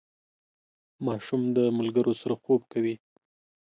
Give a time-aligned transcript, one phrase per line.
[1.05, 2.95] ماشوم د ملګرو سره خوب کوي.